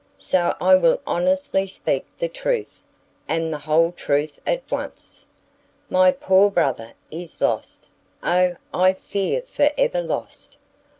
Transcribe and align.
So 0.17 0.55
I 0.59 0.73
will 0.77 0.99
honestly 1.05 1.67
speak 1.67 2.07
the 2.17 2.27
truth, 2.27 2.81
and 3.27 3.53
the 3.53 3.59
whole 3.59 3.91
truth 3.91 4.41
at 4.47 4.63
once; 4.71 5.27
my 5.91 6.11
poor 6.11 6.49
brother 6.49 6.93
is 7.11 7.39
lost 7.39 7.87
O 8.23 8.55
I 8.73 8.93
fear 8.93 9.43
for 9.43 9.69
ever 9.77 10.01
lost! 10.01 10.57